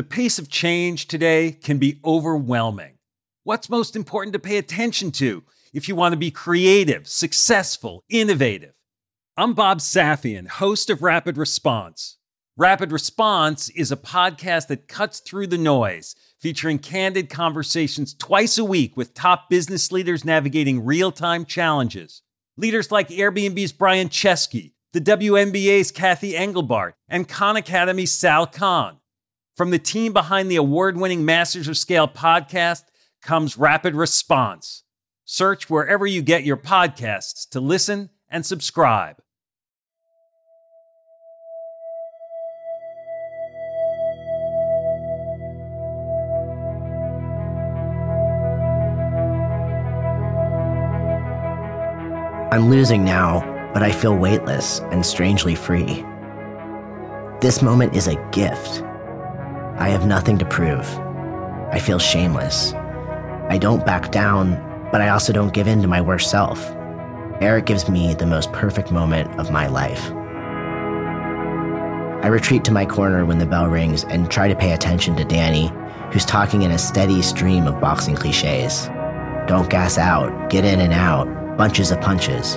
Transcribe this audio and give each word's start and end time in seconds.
The 0.00 0.04
pace 0.04 0.38
of 0.38 0.48
change 0.48 1.08
today 1.08 1.52
can 1.52 1.76
be 1.76 2.00
overwhelming. 2.02 2.94
What's 3.44 3.68
most 3.68 3.94
important 3.94 4.32
to 4.32 4.38
pay 4.38 4.56
attention 4.56 5.10
to 5.10 5.42
if 5.74 5.88
you 5.88 5.94
want 5.94 6.14
to 6.14 6.18
be 6.18 6.30
creative, 6.30 7.06
successful, 7.06 8.02
innovative? 8.08 8.72
I'm 9.36 9.52
Bob 9.52 9.80
Safian, 9.80 10.48
host 10.48 10.88
of 10.88 11.02
Rapid 11.02 11.36
Response. 11.36 12.16
Rapid 12.56 12.92
Response 12.92 13.68
is 13.68 13.92
a 13.92 13.96
podcast 13.96 14.68
that 14.68 14.88
cuts 14.88 15.20
through 15.20 15.48
the 15.48 15.58
noise, 15.58 16.16
featuring 16.38 16.78
candid 16.78 17.28
conversations 17.28 18.14
twice 18.14 18.56
a 18.56 18.64
week 18.64 18.96
with 18.96 19.12
top 19.12 19.50
business 19.50 19.92
leaders 19.92 20.24
navigating 20.24 20.82
real 20.82 21.12
time 21.12 21.44
challenges. 21.44 22.22
Leaders 22.56 22.90
like 22.90 23.10
Airbnb's 23.10 23.72
Brian 23.72 24.08
Chesky, 24.08 24.72
the 24.94 25.00
WNBA's 25.02 25.90
Cathy 25.90 26.34
Engelbert, 26.34 26.94
and 27.06 27.28
Khan 27.28 27.58
Academy's 27.58 28.12
Sal 28.12 28.46
Khan. 28.46 28.96
From 29.60 29.72
the 29.72 29.78
team 29.78 30.14
behind 30.14 30.50
the 30.50 30.56
award 30.56 30.96
winning 30.96 31.26
Masters 31.26 31.68
of 31.68 31.76
Scale 31.76 32.08
podcast 32.08 32.84
comes 33.20 33.58
Rapid 33.58 33.94
Response. 33.94 34.84
Search 35.26 35.68
wherever 35.68 36.06
you 36.06 36.22
get 36.22 36.44
your 36.44 36.56
podcasts 36.56 37.46
to 37.50 37.60
listen 37.60 38.08
and 38.30 38.46
subscribe. 38.46 39.16
I'm 52.50 52.70
losing 52.70 53.04
now, 53.04 53.40
but 53.74 53.82
I 53.82 53.92
feel 53.92 54.16
weightless 54.16 54.78
and 54.90 55.04
strangely 55.04 55.54
free. 55.54 56.02
This 57.42 57.60
moment 57.60 57.94
is 57.94 58.06
a 58.06 58.16
gift. 58.30 58.84
I 59.80 59.88
have 59.88 60.06
nothing 60.06 60.36
to 60.36 60.44
prove. 60.44 60.86
I 61.72 61.78
feel 61.78 61.98
shameless. 61.98 62.74
I 63.48 63.56
don't 63.58 63.86
back 63.86 64.12
down, 64.12 64.52
but 64.92 65.00
I 65.00 65.08
also 65.08 65.32
don't 65.32 65.54
give 65.54 65.66
in 65.66 65.80
to 65.80 65.88
my 65.88 66.02
worst 66.02 66.30
self. 66.30 66.70
Eric 67.40 67.64
gives 67.64 67.88
me 67.88 68.12
the 68.12 68.26
most 68.26 68.52
perfect 68.52 68.92
moment 68.92 69.40
of 69.40 69.50
my 69.50 69.68
life. 69.68 70.12
I 72.22 72.26
retreat 72.26 72.62
to 72.64 72.72
my 72.72 72.84
corner 72.84 73.24
when 73.24 73.38
the 73.38 73.46
bell 73.46 73.68
rings 73.68 74.04
and 74.04 74.30
try 74.30 74.48
to 74.48 74.54
pay 74.54 74.72
attention 74.72 75.16
to 75.16 75.24
Danny, 75.24 75.72
who's 76.12 76.26
talking 76.26 76.60
in 76.60 76.72
a 76.72 76.78
steady 76.78 77.22
stream 77.22 77.66
of 77.66 77.80
boxing 77.80 78.16
cliches. 78.16 78.86
Don't 79.46 79.70
gas 79.70 79.96
out, 79.96 80.50
get 80.50 80.66
in 80.66 80.80
and 80.80 80.92
out, 80.92 81.56
bunches 81.56 81.90
of 81.90 82.02
punches. 82.02 82.56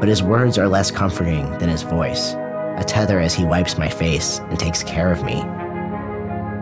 But 0.00 0.08
his 0.08 0.22
words 0.22 0.56
are 0.56 0.66
less 0.66 0.90
comforting 0.90 1.50
than 1.58 1.68
his 1.68 1.82
voice, 1.82 2.32
a 2.32 2.84
tether 2.86 3.20
as 3.20 3.34
he 3.34 3.44
wipes 3.44 3.76
my 3.76 3.90
face 3.90 4.38
and 4.48 4.58
takes 4.58 4.82
care 4.82 5.12
of 5.12 5.22
me. 5.22 5.44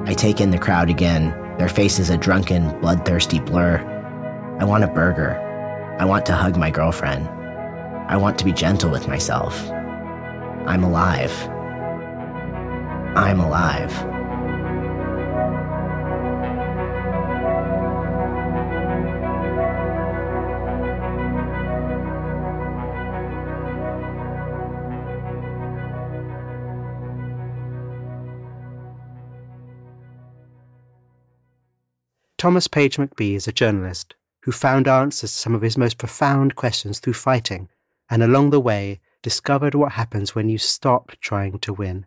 I 0.07 0.15
take 0.15 0.41
in 0.41 0.51
the 0.51 0.59
crowd 0.59 0.91
again, 0.91 1.31
their 1.59 1.69
faces 1.69 2.11
a 2.11 2.17
drunken, 2.17 2.79
bloodthirsty 2.81 3.39
blur. 3.41 3.79
I 4.59 4.65
want 4.65 4.85
a 4.85 4.89
burger. 4.89 5.39
I 5.99 6.05
want 6.05 6.25
to 6.27 6.35
hug 6.35 6.57
my 6.57 6.71
girlfriend. 6.71 7.29
I 8.09 8.17
want 8.17 8.39
to 8.39 8.45
be 8.45 8.53
gentle 8.53 8.91
with 8.91 9.07
myself. 9.09 9.71
I'm 10.67 10.83
alive. 10.83 11.33
I'm 13.17 13.41
alive. 13.41 13.93
Thomas 32.41 32.69
Page 32.69 32.97
McBee 32.97 33.35
is 33.35 33.47
a 33.47 33.53
journalist 33.53 34.15
who 34.45 34.51
found 34.51 34.89
answers 34.89 35.31
to 35.31 35.39
some 35.39 35.55
of 35.55 35.61
his 35.61 35.77
most 35.77 35.99
profound 35.99 36.57
questions 36.57 36.99
through 36.99 37.13
fighting, 37.13 37.69
and 38.09 38.23
along 38.23 38.49
the 38.49 38.59
way 38.59 38.99
discovered 39.21 39.75
what 39.75 39.93
happens 39.93 40.35
when 40.35 40.49
you 40.49 40.57
stop 40.57 41.13
trying 41.21 41.59
to 41.59 41.75
win. 41.75 42.07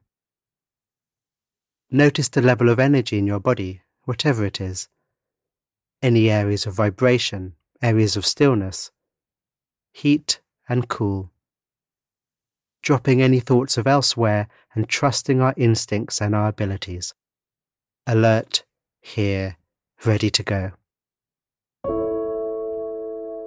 Notice 1.92 2.30
the 2.30 2.42
level 2.42 2.70
of 2.70 2.80
energy 2.80 3.20
in 3.20 3.28
your 3.28 3.40
body, 3.40 3.84
whatever 4.06 4.44
it 4.44 4.60
is. 4.60 4.90
Any 6.02 6.32
areas 6.32 6.66
of 6.66 6.74
vibration, 6.74 7.54
areas 7.84 8.18
of 8.18 8.26
stillness, 8.26 8.90
heat 9.92 10.42
and 10.68 10.88
cool. 10.88 11.30
Dropping 12.82 13.22
any 13.22 13.40
thoughts 13.40 13.78
of 13.78 13.86
elsewhere 13.86 14.48
and 14.74 14.90
trusting 14.90 15.42
our 15.42 15.54
instincts 15.58 16.20
and 16.20 16.34
our 16.34 16.48
abilities. 16.48 17.14
Alert, 18.08 18.64
here, 19.00 19.58
ready 20.06 20.30
to 20.30 20.44
go. 20.44 20.72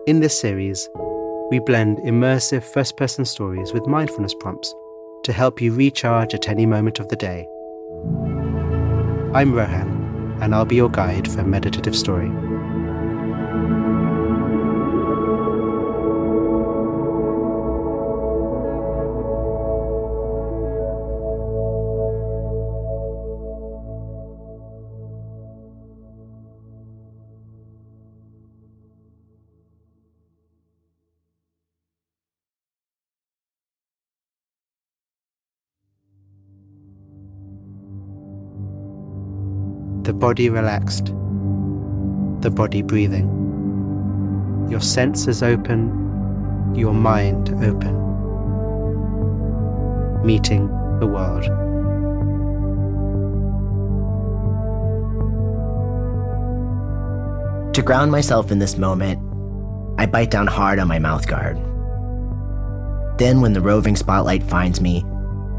In 0.06 0.20
this 0.20 0.38
series, 0.38 0.88
we 1.50 1.58
blend 1.58 1.98
immersive 1.98 2.62
first 2.62 2.96
person 2.96 3.24
stories 3.24 3.72
with 3.72 3.86
mindfulness 3.86 4.34
prompts 4.34 4.72
to 5.24 5.32
help 5.32 5.60
you 5.60 5.72
recharge 5.74 6.34
at 6.34 6.48
any 6.48 6.66
moment 6.66 7.00
of 7.00 7.08
the 7.08 7.16
day. 7.16 7.46
I'm 9.34 9.52
Rohan, 9.52 10.38
and 10.40 10.54
I'll 10.54 10.64
be 10.64 10.76
your 10.76 10.90
guide 10.90 11.30
for 11.30 11.42
meditative 11.42 11.96
story. 11.96 12.30
Body 40.26 40.50
relaxed, 40.50 41.14
the 42.40 42.50
body 42.50 42.82
breathing, 42.82 43.28
your 44.68 44.80
senses 44.80 45.40
open, 45.40 46.74
your 46.74 46.92
mind 46.92 47.50
open, 47.62 47.94
meeting 50.26 50.66
the 50.98 51.06
world. 51.06 51.44
To 57.72 57.82
ground 57.82 58.10
myself 58.10 58.50
in 58.50 58.58
this 58.58 58.76
moment, 58.76 59.20
I 59.96 60.06
bite 60.06 60.32
down 60.32 60.48
hard 60.48 60.80
on 60.80 60.88
my 60.88 60.98
mouth 60.98 61.28
guard. 61.28 61.56
Then, 63.16 63.40
when 63.40 63.52
the 63.52 63.60
roving 63.60 63.94
spotlight 63.94 64.42
finds 64.42 64.80
me, 64.80 65.04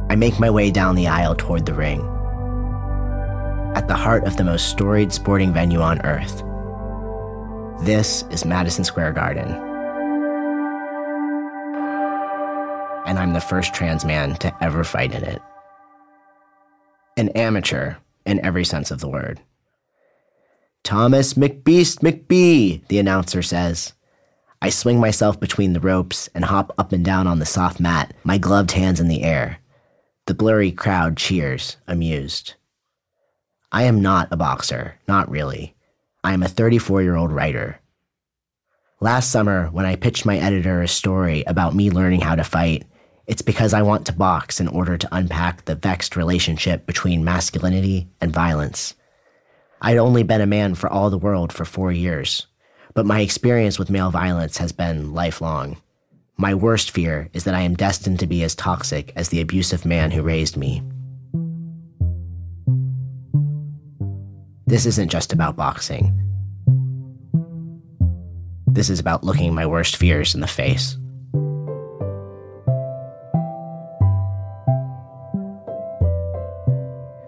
I 0.09 0.17
make 0.17 0.41
my 0.41 0.49
way 0.49 0.71
down 0.71 0.95
the 0.95 1.07
aisle 1.07 1.35
toward 1.35 1.65
the 1.65 1.73
ring 1.73 2.05
the 3.87 3.95
heart 3.95 4.25
of 4.25 4.35
the 4.35 4.43
most 4.43 4.67
storied 4.67 5.13
sporting 5.13 5.53
venue 5.53 5.79
on 5.79 6.05
earth. 6.05 6.43
This 7.85 8.25
is 8.29 8.43
Madison 8.43 8.83
Square 8.83 9.13
Garden. 9.13 9.49
And 13.05 13.17
I'm 13.17 13.31
the 13.31 13.39
first 13.39 13.73
trans 13.73 14.03
man 14.03 14.35
to 14.37 14.53
ever 14.61 14.83
fight 14.83 15.15
in 15.15 15.23
it. 15.23 15.41
An 17.15 17.29
amateur 17.29 17.95
in 18.25 18.45
every 18.45 18.65
sense 18.65 18.91
of 18.91 18.99
the 18.99 19.07
word. 19.07 19.39
Thomas 20.83 21.35
McBeast 21.35 21.99
McBee, 21.99 22.85
the 22.89 22.99
announcer 22.99 23.41
says. 23.41 23.93
I 24.61 24.69
swing 24.69 24.99
myself 24.99 25.39
between 25.39 25.71
the 25.71 25.79
ropes 25.79 26.27
and 26.35 26.43
hop 26.43 26.73
up 26.77 26.91
and 26.91 27.05
down 27.05 27.25
on 27.25 27.39
the 27.39 27.45
soft 27.45 27.79
mat, 27.79 28.13
my 28.25 28.37
gloved 28.37 28.71
hands 28.71 28.99
in 28.99 29.07
the 29.07 29.23
air. 29.23 29.59
The 30.25 30.33
blurry 30.33 30.73
crowd 30.73 31.15
cheers, 31.15 31.77
amused. 31.87 32.55
I 33.71 33.83
am 33.83 34.01
not 34.01 34.29
a 34.31 34.37
boxer, 34.37 34.97
not 35.09 35.29
really. 35.29 35.75
I 36.23 36.33
am 36.33 36.41
a 36.41 36.47
34 36.47 37.01
year 37.01 37.17
old 37.17 37.31
writer. 37.31 37.81
Last 39.01 39.29
summer, 39.29 39.67
when 39.67 39.85
I 39.85 39.97
pitched 39.97 40.25
my 40.25 40.37
editor 40.37 40.81
a 40.81 40.87
story 40.87 41.43
about 41.45 41.75
me 41.75 41.91
learning 41.91 42.21
how 42.21 42.35
to 42.35 42.45
fight, 42.45 42.85
it's 43.27 43.41
because 43.41 43.73
I 43.73 43.81
want 43.81 44.05
to 44.05 44.13
box 44.13 44.61
in 44.61 44.69
order 44.69 44.97
to 44.97 45.09
unpack 45.11 45.65
the 45.65 45.75
vexed 45.75 46.15
relationship 46.15 46.85
between 46.85 47.25
masculinity 47.25 48.07
and 48.21 48.31
violence. 48.31 48.95
I'd 49.81 49.97
only 49.97 50.23
been 50.23 50.41
a 50.41 50.47
man 50.47 50.73
for 50.73 50.89
all 50.89 51.09
the 51.09 51.17
world 51.17 51.51
for 51.51 51.65
four 51.65 51.91
years, 51.91 52.47
but 52.93 53.05
my 53.05 53.19
experience 53.19 53.77
with 53.77 53.89
male 53.89 54.11
violence 54.11 54.57
has 54.57 54.71
been 54.71 55.13
lifelong. 55.13 55.75
My 56.37 56.55
worst 56.55 56.91
fear 56.91 57.29
is 57.33 57.43
that 57.43 57.53
I 57.53 57.61
am 57.61 57.75
destined 57.75 58.19
to 58.21 58.27
be 58.27 58.43
as 58.43 58.55
toxic 58.55 59.11
as 59.17 59.27
the 59.27 59.41
abusive 59.41 59.85
man 59.85 60.11
who 60.11 60.23
raised 60.23 60.55
me. 60.55 60.81
This 64.67 64.85
isn't 64.85 65.07
just 65.07 65.31
about 65.31 65.55
boxing. 65.55 66.13
This 68.67 68.89
is 68.89 68.99
about 68.99 69.23
looking 69.23 69.55
my 69.55 69.65
worst 69.65 69.95
fears 69.95 70.35
in 70.35 70.41
the 70.41 70.47
face. 70.47 70.97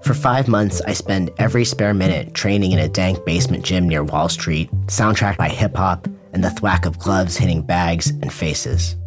For 0.04 0.14
five 0.14 0.50
months, 0.50 0.82
I 0.86 0.92
spend 0.92 1.32
every 1.38 1.64
spare 1.64 1.94
minute 1.94 2.34
training 2.34 2.74
in 2.74 2.80
a 2.80 2.90
dank 2.90 3.24
basement 3.26 3.64
gym 3.64 3.88
near 3.88 4.04
Wall 4.04 4.28
Street, 4.28 4.70
soundtracked 4.88 5.38
by 5.38 5.48
hip 5.48 5.78
hop 5.78 6.10
and 6.34 6.44
the 6.44 6.50
thwack 6.50 6.86
of 6.86 7.00
gloves 7.00 7.38
hitting 7.38 7.62
bags 7.62 8.10
and 8.10 8.34
faces. 8.34 8.98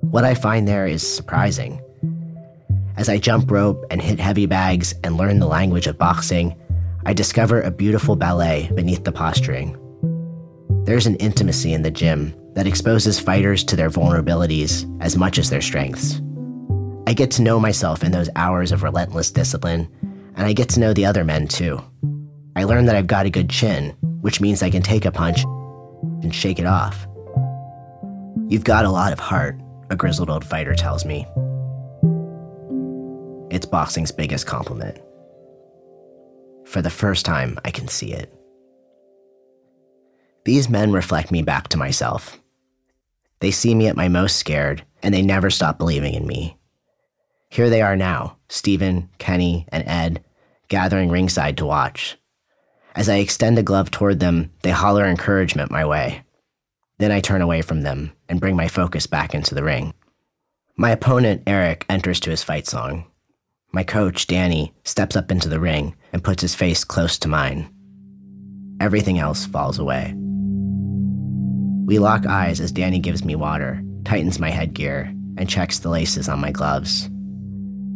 What 0.00 0.24
I 0.24 0.34
find 0.34 0.66
there 0.66 0.86
is 0.86 1.06
surprising. 1.06 1.82
As 2.96 3.10
I 3.10 3.18
jump 3.18 3.50
rope 3.50 3.84
and 3.90 4.00
hit 4.00 4.18
heavy 4.18 4.46
bags 4.46 4.94
and 5.04 5.18
learn 5.18 5.38
the 5.38 5.46
language 5.46 5.86
of 5.86 5.98
boxing, 5.98 6.54
I 7.06 7.12
discover 7.12 7.60
a 7.60 7.70
beautiful 7.70 8.16
ballet 8.16 8.68
beneath 8.74 9.04
the 9.04 9.12
posturing. 9.12 9.78
There's 10.86 11.06
an 11.06 11.14
intimacy 11.16 11.72
in 11.72 11.82
the 11.82 11.90
gym 11.92 12.34
that 12.54 12.66
exposes 12.66 13.20
fighters 13.20 13.62
to 13.66 13.76
their 13.76 13.90
vulnerabilities 13.90 14.84
as 15.00 15.16
much 15.16 15.38
as 15.38 15.48
their 15.48 15.60
strengths. 15.60 16.20
I 17.06 17.12
get 17.12 17.30
to 17.32 17.42
know 17.42 17.60
myself 17.60 18.02
in 18.02 18.10
those 18.10 18.28
hours 18.34 18.72
of 18.72 18.82
relentless 18.82 19.30
discipline, 19.30 19.88
and 20.34 20.48
I 20.48 20.52
get 20.52 20.68
to 20.70 20.80
know 20.80 20.92
the 20.92 21.06
other 21.06 21.22
men 21.22 21.46
too. 21.46 21.80
I 22.56 22.64
learn 22.64 22.86
that 22.86 22.96
I've 22.96 23.06
got 23.06 23.24
a 23.24 23.30
good 23.30 23.50
chin, 23.50 23.90
which 24.22 24.40
means 24.40 24.64
I 24.64 24.70
can 24.70 24.82
take 24.82 25.04
a 25.04 25.12
punch 25.12 25.44
and 26.24 26.34
shake 26.34 26.58
it 26.58 26.66
off. 26.66 27.06
You've 28.48 28.64
got 28.64 28.84
a 28.84 28.90
lot 28.90 29.12
of 29.12 29.20
heart, 29.20 29.60
a 29.90 29.96
grizzled 29.96 30.28
old 30.28 30.44
fighter 30.44 30.74
tells 30.74 31.04
me. 31.04 31.24
It's 33.48 33.64
boxing's 33.64 34.10
biggest 34.10 34.48
compliment. 34.48 34.98
For 36.66 36.82
the 36.82 36.90
first 36.90 37.24
time, 37.24 37.58
I 37.64 37.70
can 37.70 37.88
see 37.88 38.12
it. 38.12 38.32
These 40.44 40.68
men 40.68 40.92
reflect 40.92 41.30
me 41.30 41.42
back 41.42 41.68
to 41.68 41.78
myself. 41.78 42.38
They 43.40 43.50
see 43.50 43.74
me 43.74 43.86
at 43.86 43.96
my 43.96 44.08
most 44.08 44.36
scared, 44.36 44.84
and 45.02 45.14
they 45.14 45.22
never 45.22 45.48
stop 45.48 45.78
believing 45.78 46.14
in 46.14 46.26
me. 46.26 46.58
Here 47.48 47.70
they 47.70 47.82
are 47.82 47.96
now, 47.96 48.36
Stephen, 48.48 49.08
Kenny, 49.18 49.66
and 49.68 49.84
Ed, 49.86 50.24
gathering 50.68 51.10
ringside 51.10 51.56
to 51.58 51.66
watch. 51.66 52.16
As 52.94 53.08
I 53.08 53.16
extend 53.16 53.58
a 53.58 53.62
glove 53.62 53.90
toward 53.90 54.20
them, 54.20 54.52
they 54.62 54.70
holler 54.70 55.04
encouragement 55.04 55.70
my 55.70 55.84
way. 55.84 56.22
Then 56.98 57.12
I 57.12 57.20
turn 57.20 57.42
away 57.42 57.62
from 57.62 57.82
them 57.82 58.12
and 58.28 58.40
bring 58.40 58.56
my 58.56 58.68
focus 58.68 59.06
back 59.06 59.34
into 59.34 59.54
the 59.54 59.62
ring. 59.62 59.94
My 60.76 60.90
opponent, 60.90 61.42
Eric, 61.46 61.86
enters 61.88 62.20
to 62.20 62.30
his 62.30 62.42
fight 62.42 62.66
song. 62.66 63.06
My 63.72 63.82
coach, 63.82 64.26
Danny, 64.26 64.72
steps 64.84 65.16
up 65.16 65.30
into 65.30 65.48
the 65.48 65.60
ring 65.60 65.94
and 66.12 66.24
puts 66.24 66.40
his 66.40 66.54
face 66.54 66.84
close 66.84 67.18
to 67.18 67.28
mine. 67.28 67.68
Everything 68.80 69.18
else 69.18 69.44
falls 69.46 69.78
away. 69.78 70.14
We 71.86 71.98
lock 71.98 72.26
eyes 72.26 72.60
as 72.60 72.72
Danny 72.72 72.98
gives 72.98 73.24
me 73.24 73.36
water, 73.36 73.82
tightens 74.04 74.38
my 74.38 74.50
headgear, 74.50 75.12
and 75.36 75.48
checks 75.48 75.78
the 75.78 75.88
laces 75.88 76.28
on 76.28 76.40
my 76.40 76.50
gloves. 76.50 77.10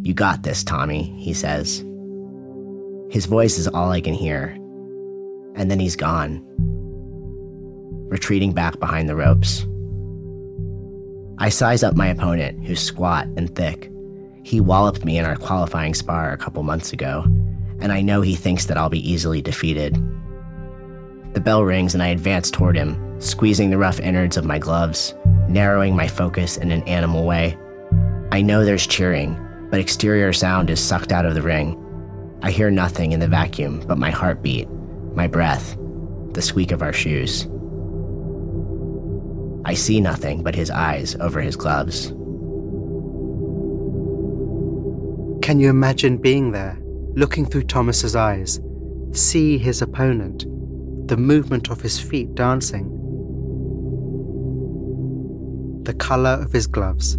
You 0.02 0.14
got 0.14 0.42
this, 0.42 0.64
Tommy, 0.64 1.14
he 1.18 1.34
says. 1.34 1.84
His 3.10 3.26
voice 3.26 3.58
is 3.58 3.68
all 3.68 3.90
I 3.90 4.00
can 4.00 4.14
hear, 4.14 4.56
and 5.56 5.70
then 5.70 5.80
he's 5.80 5.96
gone, 5.96 6.42
retreating 8.08 8.52
back 8.52 8.78
behind 8.78 9.08
the 9.08 9.16
ropes. 9.16 9.66
I 11.38 11.48
size 11.48 11.82
up 11.82 11.96
my 11.96 12.08
opponent, 12.08 12.66
who's 12.66 12.80
squat 12.80 13.26
and 13.36 13.54
thick. 13.54 13.90
He 14.42 14.60
walloped 14.60 15.04
me 15.04 15.18
in 15.18 15.24
our 15.24 15.36
qualifying 15.36 15.94
spar 15.94 16.32
a 16.32 16.38
couple 16.38 16.62
months 16.62 16.92
ago, 16.92 17.24
and 17.80 17.92
I 17.92 18.00
know 18.00 18.20
he 18.20 18.34
thinks 18.34 18.66
that 18.66 18.76
I'll 18.76 18.88
be 18.88 19.10
easily 19.10 19.42
defeated. 19.42 19.94
The 21.34 21.40
bell 21.40 21.64
rings 21.64 21.94
and 21.94 22.02
I 22.02 22.08
advance 22.08 22.50
toward 22.50 22.76
him, 22.76 23.20
squeezing 23.20 23.70
the 23.70 23.78
rough 23.78 24.00
innards 24.00 24.36
of 24.36 24.44
my 24.44 24.58
gloves, 24.58 25.14
narrowing 25.48 25.94
my 25.94 26.08
focus 26.08 26.56
in 26.56 26.70
an 26.70 26.82
animal 26.84 27.24
way. 27.24 27.56
I 28.32 28.42
know 28.42 28.64
there's 28.64 28.86
cheering, 28.86 29.38
but 29.70 29.80
exterior 29.80 30.32
sound 30.32 30.70
is 30.70 30.80
sucked 30.80 31.12
out 31.12 31.26
of 31.26 31.34
the 31.34 31.42
ring. 31.42 31.76
I 32.42 32.50
hear 32.50 32.70
nothing 32.70 33.12
in 33.12 33.20
the 33.20 33.28
vacuum 33.28 33.82
but 33.86 33.98
my 33.98 34.10
heartbeat 34.10 34.68
my 35.14 35.26
breath, 35.26 35.76
the 36.32 36.42
squeak 36.42 36.70
of 36.70 36.82
our 36.82 36.92
shoes. 36.92 37.48
I 39.64 39.74
see 39.74 40.00
nothing 40.00 40.42
but 40.42 40.54
his 40.54 40.70
eyes 40.70 41.16
over 41.16 41.40
his 41.40 41.56
gloves. 41.56 42.12
Can 45.50 45.58
you 45.58 45.68
imagine 45.68 46.16
being 46.16 46.52
there, 46.52 46.78
looking 47.16 47.44
through 47.44 47.64
Thomas's 47.64 48.14
eyes, 48.14 48.60
see 49.10 49.58
his 49.58 49.82
opponent, 49.82 50.44
the 51.08 51.16
movement 51.16 51.70
of 51.70 51.80
his 51.80 51.98
feet 51.98 52.36
dancing, 52.36 52.88
the 55.82 55.94
color 55.94 56.38
of 56.40 56.52
his 56.52 56.68
gloves? 56.68 57.18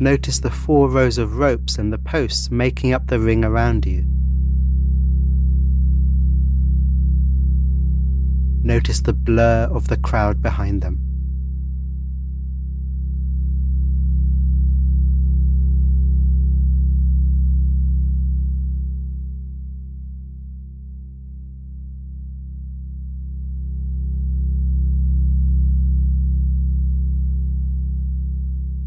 Notice 0.00 0.40
the 0.40 0.50
four 0.50 0.90
rows 0.90 1.16
of 1.16 1.36
ropes 1.36 1.78
and 1.78 1.92
the 1.92 1.98
posts 1.98 2.50
making 2.50 2.92
up 2.92 3.06
the 3.06 3.20
ring 3.20 3.44
around 3.44 3.86
you. 3.86 4.04
Notice 8.64 9.02
the 9.02 9.12
blur 9.12 9.68
of 9.70 9.86
the 9.86 9.96
crowd 9.96 10.42
behind 10.42 10.82
them. 10.82 11.07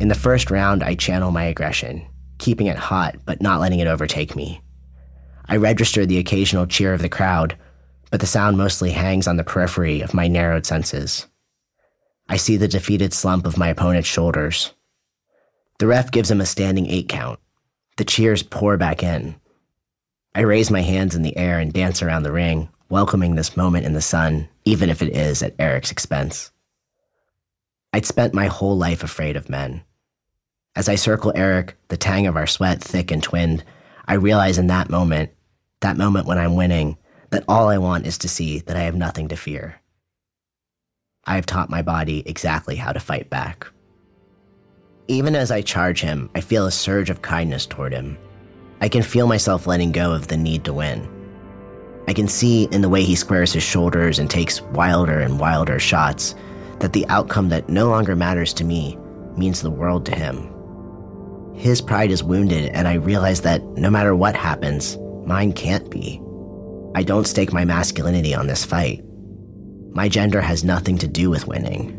In 0.01 0.07
the 0.07 0.15
first 0.15 0.49
round, 0.49 0.81
I 0.81 0.95
channel 0.95 1.29
my 1.29 1.43
aggression, 1.43 2.07
keeping 2.39 2.65
it 2.65 2.75
hot 2.75 3.17
but 3.23 3.39
not 3.39 3.59
letting 3.59 3.81
it 3.81 3.87
overtake 3.87 4.35
me. 4.35 4.59
I 5.47 5.57
register 5.57 6.07
the 6.07 6.17
occasional 6.17 6.65
cheer 6.65 6.95
of 6.95 7.03
the 7.03 7.07
crowd, 7.07 7.55
but 8.09 8.19
the 8.19 8.25
sound 8.25 8.57
mostly 8.57 8.89
hangs 8.89 9.27
on 9.27 9.37
the 9.37 9.43
periphery 9.43 10.01
of 10.01 10.15
my 10.15 10.27
narrowed 10.27 10.65
senses. 10.65 11.27
I 12.27 12.37
see 12.37 12.57
the 12.57 12.67
defeated 12.67 13.13
slump 13.13 13.45
of 13.45 13.59
my 13.59 13.67
opponent's 13.67 14.07
shoulders. 14.07 14.73
The 15.77 15.85
ref 15.85 16.09
gives 16.09 16.31
him 16.31 16.41
a 16.41 16.47
standing 16.47 16.87
eight 16.87 17.07
count. 17.07 17.39
The 17.97 18.03
cheers 18.03 18.41
pour 18.41 18.77
back 18.77 19.03
in. 19.03 19.35
I 20.33 20.41
raise 20.41 20.71
my 20.71 20.81
hands 20.81 21.13
in 21.13 21.21
the 21.21 21.37
air 21.37 21.59
and 21.59 21.71
dance 21.71 22.01
around 22.01 22.23
the 22.23 22.31
ring, 22.31 22.69
welcoming 22.89 23.35
this 23.35 23.55
moment 23.55 23.85
in 23.85 23.93
the 23.93 24.01
sun, 24.01 24.49
even 24.65 24.89
if 24.89 25.03
it 25.03 25.15
is 25.15 25.43
at 25.43 25.53
Eric's 25.59 25.91
expense. 25.91 26.49
I'd 27.93 28.07
spent 28.07 28.33
my 28.33 28.47
whole 28.47 28.79
life 28.79 29.03
afraid 29.03 29.35
of 29.35 29.47
men. 29.47 29.83
As 30.75 30.87
I 30.87 30.95
circle 30.95 31.33
Eric, 31.35 31.75
the 31.89 31.97
tang 31.97 32.27
of 32.27 32.37
our 32.37 32.47
sweat 32.47 32.81
thick 32.81 33.11
and 33.11 33.21
twinned, 33.21 33.63
I 34.07 34.13
realize 34.13 34.57
in 34.57 34.67
that 34.67 34.89
moment, 34.89 35.31
that 35.81 35.97
moment 35.97 36.27
when 36.27 36.37
I'm 36.37 36.55
winning, 36.55 36.97
that 37.31 37.43
all 37.47 37.67
I 37.67 37.77
want 37.77 38.07
is 38.07 38.17
to 38.19 38.29
see 38.29 38.59
that 38.59 38.77
I 38.77 38.81
have 38.81 38.95
nothing 38.95 39.27
to 39.29 39.35
fear. 39.35 39.81
I 41.25 41.35
have 41.35 41.45
taught 41.45 41.69
my 41.69 41.81
body 41.81 42.23
exactly 42.25 42.75
how 42.75 42.93
to 42.93 42.99
fight 42.99 43.29
back. 43.29 43.67
Even 45.07 45.35
as 45.35 45.51
I 45.51 45.61
charge 45.61 46.01
him, 46.01 46.29
I 46.35 46.41
feel 46.41 46.65
a 46.65 46.71
surge 46.71 47.09
of 47.09 47.21
kindness 47.21 47.65
toward 47.65 47.91
him. 47.91 48.17
I 48.79 48.87
can 48.87 49.03
feel 49.03 49.27
myself 49.27 49.67
letting 49.67 49.91
go 49.91 50.13
of 50.13 50.27
the 50.27 50.37
need 50.37 50.63
to 50.65 50.73
win. 50.73 51.07
I 52.07 52.13
can 52.13 52.27
see 52.27 52.63
in 52.71 52.81
the 52.81 52.89
way 52.89 53.03
he 53.03 53.15
squares 53.15 53.53
his 53.53 53.63
shoulders 53.63 54.19
and 54.19 54.29
takes 54.29 54.61
wilder 54.61 55.19
and 55.19 55.39
wilder 55.39 55.79
shots 55.79 56.33
that 56.79 56.93
the 56.93 57.05
outcome 57.07 57.49
that 57.49 57.69
no 57.69 57.89
longer 57.89 58.15
matters 58.15 58.53
to 58.55 58.63
me 58.63 58.97
means 59.37 59.61
the 59.61 59.69
world 59.69 60.05
to 60.07 60.15
him. 60.15 60.50
His 61.61 61.79
pride 61.79 62.09
is 62.09 62.23
wounded, 62.23 62.71
and 62.73 62.87
I 62.87 62.95
realize 62.95 63.41
that 63.41 63.63
no 63.77 63.91
matter 63.91 64.15
what 64.15 64.35
happens, 64.35 64.97
mine 65.27 65.53
can't 65.53 65.91
be. 65.91 66.19
I 66.95 67.03
don't 67.03 67.27
stake 67.27 67.53
my 67.53 67.65
masculinity 67.65 68.33
on 68.33 68.47
this 68.47 68.65
fight. 68.65 69.03
My 69.91 70.09
gender 70.09 70.41
has 70.41 70.63
nothing 70.63 70.97
to 70.97 71.07
do 71.07 71.29
with 71.29 71.45
winning. 71.45 71.95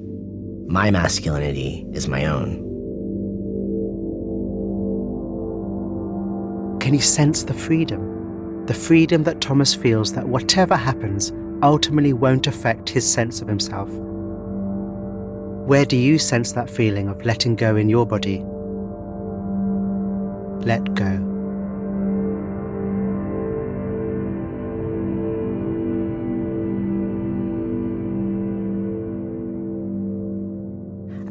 My 0.66 0.90
masculinity 0.90 1.86
is 1.92 2.08
my 2.08 2.26
own. 2.26 2.56
Can 6.80 6.92
you 6.92 7.00
sense 7.00 7.44
the 7.44 7.54
freedom? 7.54 8.66
The 8.66 8.74
freedom 8.74 9.22
that 9.22 9.40
Thomas 9.40 9.76
feels 9.76 10.12
that 10.14 10.26
whatever 10.26 10.74
happens 10.74 11.32
ultimately 11.62 12.12
won't 12.12 12.48
affect 12.48 12.88
his 12.88 13.08
sense 13.08 13.40
of 13.40 13.46
himself. 13.46 13.88
Where 15.68 15.84
do 15.84 15.96
you 15.96 16.18
sense 16.18 16.50
that 16.50 16.68
feeling 16.68 17.06
of 17.06 17.24
letting 17.24 17.54
go 17.54 17.76
in 17.76 17.88
your 17.88 18.04
body? 18.04 18.44
Let 20.64 20.94
go. 20.94 21.32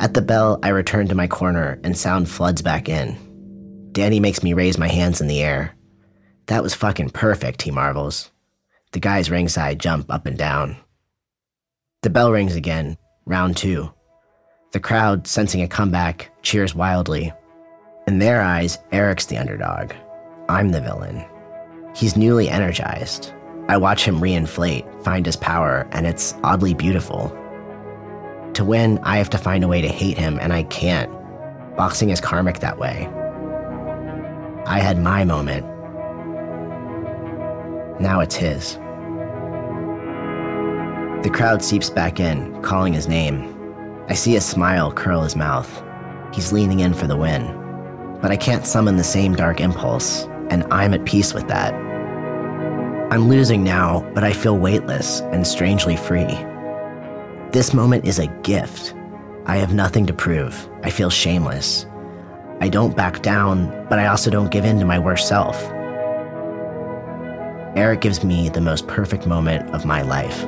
At 0.01 0.15
the 0.15 0.21
bell, 0.21 0.59
I 0.63 0.69
return 0.69 1.07
to 1.09 1.15
my 1.15 1.27
corner 1.27 1.79
and 1.83 1.97
sound 1.97 2.27
floods 2.27 2.61
back 2.61 2.89
in. 2.89 3.15
Danny 3.91 4.19
makes 4.19 4.43
me 4.43 4.53
raise 4.53 4.77
my 4.77 4.88
hands 4.88 5.21
in 5.21 5.27
the 5.27 5.41
air. 5.41 5.75
That 6.47 6.63
was 6.63 6.73
fucking 6.73 7.11
perfect, 7.11 7.61
he 7.61 7.71
marvels. 7.71 8.31
The 8.91 9.00
guys 9.00 9.29
ringside 9.29 9.79
jump 9.79 10.11
up 10.11 10.25
and 10.25 10.38
down. 10.38 10.75
The 12.01 12.09
bell 12.09 12.31
rings 12.31 12.55
again, 12.55 12.97
round 13.25 13.55
two. 13.55 13.93
The 14.71 14.79
crowd, 14.79 15.27
sensing 15.27 15.61
a 15.61 15.67
comeback, 15.67 16.31
cheers 16.41 16.73
wildly. 16.73 17.31
In 18.08 18.17
their 18.17 18.41
eyes, 18.41 18.79
Eric's 18.91 19.27
the 19.27 19.38
underdog. 19.38 19.93
I'm 20.50 20.70
the 20.70 20.81
villain. 20.81 21.24
He's 21.96 22.17
newly 22.17 22.50
energized. 22.50 23.31
I 23.67 23.77
watch 23.77 24.03
him 24.03 24.20
reinflate, 24.20 25.03
find 25.03 25.25
his 25.25 25.36
power, 25.36 25.88
and 25.91 26.08
it's 26.08 26.34
oddly 26.43 26.74
beautiful. 26.74 27.29
To 28.53 28.65
win, 28.65 29.00
I 29.03 29.17
have 29.17 29.29
to 29.29 29.38
find 29.38 29.63
a 29.63 29.67
way 29.67 29.81
to 29.81 29.88
hate 29.88 30.17
him, 30.17 30.39
and 30.39 30.51
I 30.51 30.63
can't. 30.63 31.12
Boxing 31.77 32.10
is 32.10 32.20
karmic 32.20 32.60
that 32.60 32.79
way. 32.79 33.08
I 34.65 34.79
had 34.79 35.00
my 35.00 35.24
moment. 35.24 35.65
Now 38.01 38.20
it's 38.20 38.36
his. 38.36 38.75
The 41.24 41.31
crowd 41.31 41.63
seeps 41.63 41.91
back 41.91 42.20
in, 42.20 42.62
calling 42.63 42.93
his 42.93 43.08
name. 43.08 43.55
I 44.10 44.15
see 44.15 44.36
a 44.38 44.41
smile 44.41 44.91
curl 44.91 45.22
his 45.22 45.36
mouth. 45.36 45.84
He's 46.34 46.51
leaning 46.51 46.79
in 46.79 46.96
for 46.96 47.05
the 47.05 47.15
win. 47.15 47.61
But 48.21 48.31
I 48.31 48.37
can't 48.37 48.67
summon 48.67 48.97
the 48.97 49.03
same 49.03 49.35
dark 49.35 49.59
impulse, 49.59 50.25
and 50.49 50.63
I'm 50.71 50.93
at 50.93 51.05
peace 51.05 51.33
with 51.33 51.47
that. 51.47 51.73
I'm 53.11 53.27
losing 53.27 53.63
now, 53.63 54.09
but 54.13 54.23
I 54.23 54.31
feel 54.31 54.57
weightless 54.57 55.21
and 55.31 55.45
strangely 55.45 55.97
free. 55.97 56.37
This 57.51 57.73
moment 57.73 58.05
is 58.05 58.19
a 58.19 58.27
gift. 58.43 58.93
I 59.45 59.57
have 59.57 59.73
nothing 59.73 60.05
to 60.05 60.13
prove. 60.13 60.69
I 60.83 60.91
feel 60.91 61.09
shameless. 61.09 61.85
I 62.61 62.69
don't 62.69 62.95
back 62.95 63.21
down, 63.21 63.87
but 63.89 63.99
I 63.99 64.07
also 64.07 64.29
don't 64.29 64.51
give 64.51 64.65
in 64.65 64.79
to 64.79 64.85
my 64.85 64.99
worst 64.99 65.27
self. 65.27 65.61
Eric 67.75 68.01
gives 68.01 68.23
me 68.23 68.49
the 68.49 68.61
most 68.61 68.87
perfect 68.87 69.25
moment 69.25 69.73
of 69.73 69.85
my 69.85 70.03
life. 70.03 70.45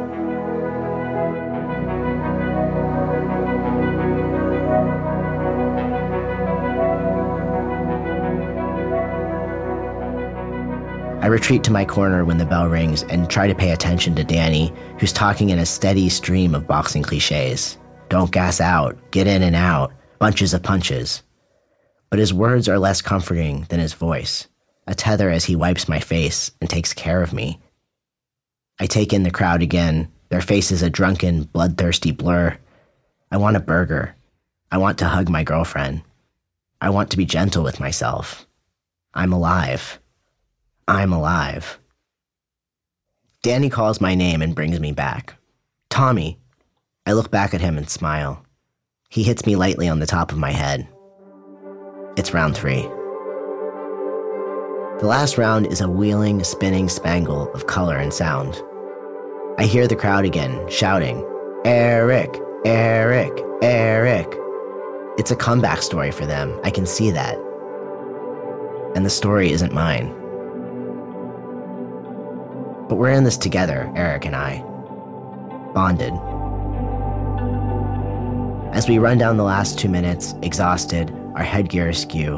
I 11.23 11.27
retreat 11.27 11.63
to 11.63 11.71
my 11.71 11.85
corner 11.85 12.25
when 12.25 12.37
the 12.37 12.45
bell 12.45 12.67
rings 12.67 13.03
and 13.03 13.29
try 13.29 13.47
to 13.47 13.55
pay 13.55 13.71
attention 13.71 14.13
to 14.15 14.25
Danny, 14.25 14.73
who's 14.99 15.13
talking 15.13 15.51
in 15.51 15.59
a 15.59 15.65
steady 15.65 16.09
stream 16.09 16.53
of 16.53 16.67
boxing 16.67 17.01
cliches. 17.01 17.77
Don't 18.09 18.29
gas 18.29 18.59
out, 18.59 18.97
get 19.11 19.25
in 19.25 19.41
and 19.41 19.55
out, 19.55 19.93
bunches 20.19 20.53
of 20.53 20.63
punches. 20.63 21.23
But 22.09 22.19
his 22.19 22.33
words 22.33 22.67
are 22.67 22.77
less 22.77 23.01
comforting 23.01 23.61
than 23.69 23.79
his 23.79 23.93
voice, 23.93 24.49
a 24.85 24.93
tether 24.93 25.29
as 25.29 25.45
he 25.45 25.55
wipes 25.55 25.87
my 25.87 26.01
face 26.01 26.51
and 26.59 26.69
takes 26.69 26.93
care 26.93 27.23
of 27.23 27.31
me. 27.31 27.61
I 28.77 28.85
take 28.85 29.13
in 29.13 29.23
the 29.23 29.31
crowd 29.31 29.61
again, 29.61 30.11
their 30.27 30.41
faces 30.41 30.81
a 30.81 30.89
drunken, 30.89 31.43
bloodthirsty 31.43 32.11
blur. 32.11 32.57
I 33.31 33.37
want 33.37 33.55
a 33.55 33.61
burger. 33.61 34.13
I 34.73 34.77
want 34.77 34.97
to 34.97 35.05
hug 35.05 35.29
my 35.29 35.45
girlfriend. 35.45 36.01
I 36.81 36.89
want 36.89 37.11
to 37.11 37.17
be 37.17 37.23
gentle 37.23 37.63
with 37.63 37.79
myself. 37.79 38.45
I'm 39.13 39.31
alive. 39.31 40.01
I'm 40.87 41.13
alive. 41.13 41.79
Danny 43.41 43.69
calls 43.69 44.01
my 44.01 44.15
name 44.15 44.41
and 44.41 44.55
brings 44.55 44.79
me 44.79 44.91
back. 44.91 45.35
Tommy. 45.89 46.39
I 47.05 47.13
look 47.13 47.31
back 47.31 47.53
at 47.53 47.61
him 47.61 47.77
and 47.77 47.89
smile. 47.89 48.45
He 49.09 49.23
hits 49.23 49.45
me 49.45 49.55
lightly 49.55 49.87
on 49.87 49.99
the 49.99 50.05
top 50.05 50.31
of 50.31 50.37
my 50.37 50.51
head. 50.51 50.87
It's 52.17 52.33
round 52.33 52.55
three. 52.55 52.81
The 54.99 55.07
last 55.07 55.37
round 55.37 55.67
is 55.67 55.81
a 55.81 55.89
wheeling, 55.89 56.43
spinning 56.43 56.87
spangle 56.89 57.51
of 57.53 57.67
color 57.67 57.97
and 57.97 58.13
sound. 58.13 58.61
I 59.57 59.65
hear 59.65 59.87
the 59.87 59.95
crowd 59.95 60.25
again, 60.25 60.65
shouting, 60.69 61.25
Eric, 61.65 62.39
Eric, 62.65 63.33
Eric. 63.61 64.27
It's 65.17 65.31
a 65.31 65.35
comeback 65.35 65.81
story 65.81 66.11
for 66.11 66.25
them. 66.25 66.59
I 66.63 66.71
can 66.71 66.85
see 66.85 67.11
that. 67.11 67.37
And 68.95 69.05
the 69.05 69.09
story 69.09 69.51
isn't 69.51 69.73
mine. 69.73 70.22
But 72.93 72.99
we're 72.99 73.09
in 73.09 73.23
this 73.23 73.37
together, 73.37 73.91
Eric 73.95 74.25
and 74.25 74.35
I. 74.35 74.61
Bonded. 75.73 76.13
As 78.71 78.87
we 78.87 78.99
run 78.99 79.17
down 79.17 79.35
the 79.35 79.43
last 79.43 79.79
two 79.79 79.89
minutes, 79.89 80.35
exhausted, 80.43 81.11
our 81.33 81.41
headgear 81.41 81.89
askew, 81.89 82.37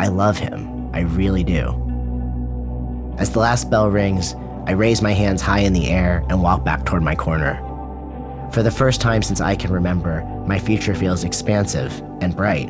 I 0.00 0.08
love 0.08 0.36
him. 0.36 0.90
I 0.92 1.02
really 1.02 1.44
do. 1.44 1.68
As 3.18 3.30
the 3.30 3.38
last 3.38 3.70
bell 3.70 3.88
rings, 3.88 4.34
I 4.66 4.72
raise 4.72 5.00
my 5.00 5.12
hands 5.12 5.40
high 5.40 5.60
in 5.60 5.72
the 5.72 5.88
air 5.88 6.24
and 6.28 6.42
walk 6.42 6.64
back 6.64 6.84
toward 6.84 7.04
my 7.04 7.14
corner. 7.14 7.54
For 8.50 8.64
the 8.64 8.72
first 8.72 9.00
time 9.00 9.22
since 9.22 9.40
I 9.40 9.54
can 9.54 9.70
remember, 9.70 10.24
my 10.44 10.58
future 10.58 10.96
feels 10.96 11.22
expansive 11.22 12.02
and 12.20 12.34
bright. 12.34 12.68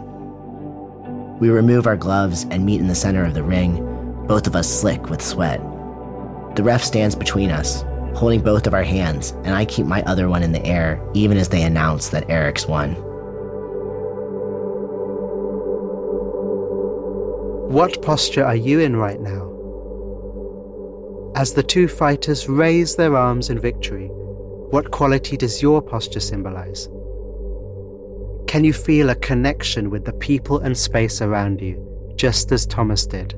We 1.40 1.48
remove 1.48 1.86
our 1.86 1.96
gloves 1.96 2.44
and 2.50 2.66
meet 2.66 2.82
in 2.82 2.88
the 2.88 2.94
center 2.94 3.24
of 3.24 3.32
the 3.32 3.42
ring, 3.42 4.26
both 4.26 4.46
of 4.46 4.54
us 4.54 4.68
slick 4.68 5.08
with 5.08 5.22
sweat. 5.22 5.62
The 6.54 6.62
ref 6.62 6.84
stands 6.84 7.16
between 7.16 7.50
us, 7.50 7.82
holding 8.14 8.40
both 8.40 8.68
of 8.68 8.74
our 8.74 8.84
hands, 8.84 9.32
and 9.44 9.54
I 9.54 9.64
keep 9.64 9.86
my 9.86 10.02
other 10.04 10.28
one 10.28 10.44
in 10.44 10.52
the 10.52 10.64
air 10.64 11.04
even 11.12 11.36
as 11.36 11.48
they 11.48 11.62
announce 11.62 12.10
that 12.10 12.30
Eric's 12.30 12.68
won. 12.68 12.94
What 17.72 18.00
posture 18.02 18.44
are 18.44 18.54
you 18.54 18.78
in 18.78 18.94
right 18.94 19.20
now? 19.20 19.50
As 21.34 21.52
the 21.52 21.64
two 21.64 21.88
fighters 21.88 22.48
raise 22.48 22.94
their 22.94 23.16
arms 23.16 23.50
in 23.50 23.58
victory, 23.58 24.06
what 24.06 24.92
quality 24.92 25.36
does 25.36 25.60
your 25.60 25.82
posture 25.82 26.20
symbolize? 26.20 26.88
Can 28.46 28.62
you 28.62 28.72
feel 28.72 29.10
a 29.10 29.16
connection 29.16 29.90
with 29.90 30.04
the 30.04 30.12
people 30.12 30.60
and 30.60 30.78
space 30.78 31.20
around 31.20 31.60
you, 31.60 32.14
just 32.14 32.52
as 32.52 32.64
Thomas 32.64 33.04
did? 33.06 33.34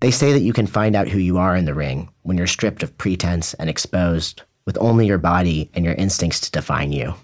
They 0.00 0.10
say 0.10 0.32
that 0.32 0.42
you 0.42 0.52
can 0.52 0.66
find 0.66 0.94
out 0.94 1.08
who 1.08 1.18
you 1.18 1.38
are 1.38 1.56
in 1.56 1.64
the 1.64 1.74
ring 1.74 2.08
when 2.22 2.38
you're 2.38 2.46
stripped 2.46 2.82
of 2.82 2.96
pretense 2.98 3.54
and 3.54 3.68
exposed 3.68 4.42
with 4.64 4.78
only 4.80 5.06
your 5.06 5.18
body 5.18 5.70
and 5.74 5.84
your 5.84 5.94
instincts 5.94 6.40
to 6.40 6.50
define 6.52 6.92
you. 6.92 7.14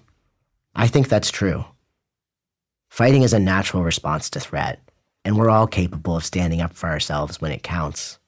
I 0.74 0.88
think 0.88 1.08
that's 1.08 1.30
true. 1.30 1.64
Fighting 2.88 3.22
is 3.22 3.32
a 3.32 3.38
natural 3.38 3.84
response 3.84 4.30
to 4.30 4.40
threat, 4.40 4.80
and 5.24 5.36
we're 5.36 5.50
all 5.50 5.66
capable 5.66 6.16
of 6.16 6.24
standing 6.24 6.60
up 6.60 6.74
for 6.74 6.88
ourselves 6.88 7.40
when 7.40 7.52
it 7.52 7.62
counts. 7.62 8.18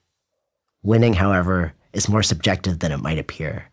Winning, 0.83 1.13
however, 1.13 1.73
is 1.93 2.07
more 2.07 2.23
subjective 2.23 2.79
than 2.79 2.91
it 2.91 3.01
might 3.01 3.19
appear. 3.19 3.71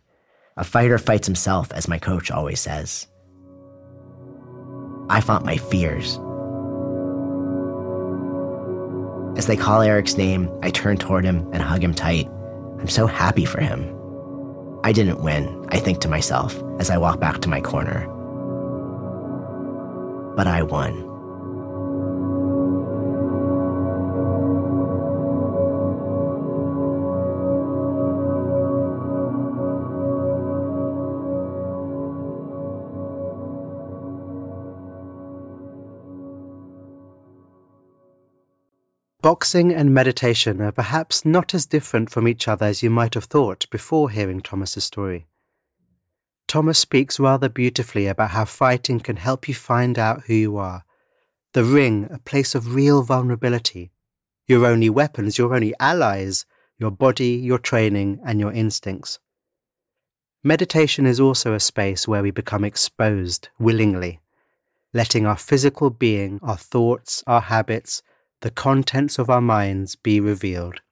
A 0.57 0.65
fighter 0.65 0.99
fights 0.99 1.27
himself, 1.27 1.73
as 1.73 1.89
my 1.89 1.99
coach 1.99 2.31
always 2.31 2.61
says. 2.61 3.07
I 5.11 5.21
fought 5.21 5.45
my 5.45 5.57
fears. 5.57 6.19
As 9.37 9.47
they 9.47 9.57
call 9.57 9.83
Eric's 9.83 10.17
name, 10.17 10.49
I 10.63 10.71
turn 10.71 10.97
toward 10.97 11.25
him 11.25 11.49
and 11.53 11.61
hug 11.61 11.83
him 11.83 11.93
tight. 11.93 12.29
I'm 12.79 12.89
so 12.89 13.07
happy 13.07 13.45
for 13.45 13.61
him. 13.61 13.91
I 14.85 14.93
didn't 14.93 15.23
win, 15.23 15.67
I 15.71 15.79
think 15.79 16.01
to 16.01 16.09
myself 16.09 16.63
as 16.79 16.91
I 16.91 16.99
walk 16.99 17.19
back 17.19 17.41
to 17.41 17.49
my 17.49 17.61
corner. 17.61 18.07
But 20.37 20.47
I 20.47 20.63
won. 20.63 21.14
Boxing 39.25 39.73
and 39.73 39.95
meditation 39.95 40.61
are 40.61 40.71
perhaps 40.71 41.25
not 41.25 41.55
as 41.55 41.65
different 41.65 42.11
from 42.11 42.29
each 42.29 42.47
other 42.47 42.67
as 42.67 42.83
you 42.83 42.91
might 42.91 43.15
have 43.15 43.25
thought 43.25 43.65
before 43.71 44.11
hearing 44.11 44.43
Thomas's 44.43 44.85
story. 44.85 45.27
Thomas 46.47 46.79
speaks 46.79 47.19
rather 47.19 47.49
beautifully 47.49 48.07
about 48.07 48.33
how 48.33 48.45
fighting 48.45 49.01
can 49.01 49.17
help 49.17 49.49
you 49.49 49.55
find 49.55 49.99
out 49.99 50.25
who 50.27 50.35
you 50.35 50.59
are. 50.59 50.85
The 51.55 51.65
ring, 51.65 52.07
a 52.11 52.19
place 52.19 52.55
of 52.55 52.75
real 52.75 53.03
vulnerability. 53.03 53.93
Your 54.47 54.67
only 54.67 54.91
weapons, 54.91 55.39
your 55.39 55.55
only 55.55 55.73
allies, 55.81 56.45
your 56.77 56.91
body, 56.91 57.31
your 57.31 57.59
training, 57.59 58.21
and 58.27 58.39
your 58.39 58.53
instincts. 58.53 59.21
Meditation 60.43 61.07
is 61.07 61.19
also 61.19 61.55
a 61.55 61.61
space 61.61 62.07
where 62.07 62.23
we 62.23 62.31
become 62.31 62.63
exposed 62.63 63.49
willingly, 63.59 64.21
letting 64.93 65.25
our 65.25 65.39
physical 65.39 65.89
being, 65.89 66.41
our 66.43 66.59
thoughts, 66.59 67.25
our 67.27 67.41
habits, 67.41 68.03
the 68.45 68.51
contents 68.51 69.19
of 69.19 69.31
our 69.31 69.41
minds 69.41 69.97
be 69.97 70.21
revealed. 70.21 70.83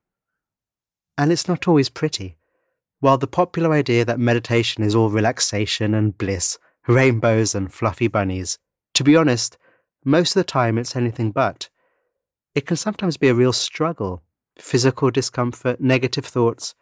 And 1.19 1.31
it's 1.31 1.47
not 1.47 1.67
always 1.67 1.87
pretty. 1.87 2.35
While 2.99 3.19
the 3.19 3.27
popular 3.27 3.71
idea 3.73 4.03
that 4.05 4.19
meditation 4.19 4.83
is 4.83 4.95
all 4.95 5.11
relaxation 5.11 5.93
and 5.93 6.17
bliss 6.17 6.57
rainbows 6.87 7.53
and 7.53 7.71
fluffy 7.71 8.07
bunnies. 8.07 8.57
To 8.95 9.03
be 9.03 9.15
honest, 9.15 9.59
most 10.03 10.31
of 10.31 10.39
the 10.39 10.45
time 10.45 10.79
it's 10.79 10.95
anything 10.95 11.29
but. 11.29 11.69
It 12.55 12.65
can 12.65 12.75
sometimes 12.75 13.17
be 13.17 13.27
a 13.27 13.35
real 13.35 13.53
struggle 13.53 14.23
physical 14.57 15.11
discomfort, 15.11 15.79
negative 15.79 16.25
thoughts, 16.25 16.73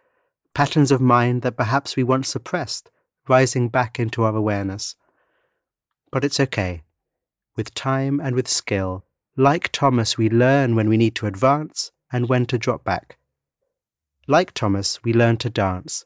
patterns 0.53 0.89
of 0.89 1.01
mind 1.01 1.41
that 1.41 1.57
perhaps 1.57 1.97
we 1.97 2.03
once 2.03 2.29
suppressed, 2.29 2.89
rising 3.27 3.67
back 3.67 3.99
into 3.99 4.23
our 4.23 4.37
awareness. 4.37 4.95
But 6.13 6.23
it's 6.23 6.39
okay. 6.39 6.83
With 7.57 7.73
time 7.73 8.21
and 8.21 8.35
with 8.35 8.47
skill, 8.47 9.03
like 9.38 9.71
Thomas, 9.71 10.17
we 10.17 10.29
learn 10.29 10.75
when 10.75 10.89
we 10.89 10.97
need 10.97 11.15
to 11.15 11.25
advance 11.25 11.91
and 12.11 12.27
when 12.27 12.45
to 12.47 12.57
drop 12.57 12.83
back. 12.83 13.17
Like 14.27 14.53
Thomas, 14.53 15.03
we 15.03 15.13
learn 15.13 15.38
to 15.38 15.50
dance. 15.50 16.05